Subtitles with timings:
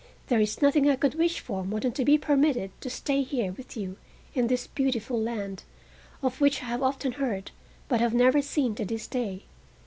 [0.29, 3.51] There is nothing I could wish for more than to be permitted to stay here
[3.51, 3.97] with you
[4.33, 5.61] in this beautiful land,
[6.23, 7.51] of which I have often heard,
[7.87, 9.43] but have never seen to this day.